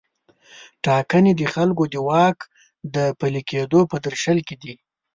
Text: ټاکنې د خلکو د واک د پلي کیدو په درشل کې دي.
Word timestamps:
ټاکنې 0.85 1.31
د 1.35 1.41
خلکو 1.53 1.83
د 1.93 1.95
واک 2.07 2.37
د 2.95 2.97
پلي 3.19 3.41
کیدو 3.49 3.79
په 3.91 3.97
درشل 4.05 4.37
کې 4.47 4.55
دي. 4.61 4.75